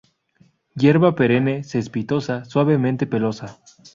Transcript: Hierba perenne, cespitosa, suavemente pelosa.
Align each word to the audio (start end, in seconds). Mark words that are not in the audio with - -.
Hierba 0.75 1.11
perenne, 1.19 1.53
cespitosa, 1.63 2.43
suavemente 2.45 3.05
pelosa. 3.05 3.59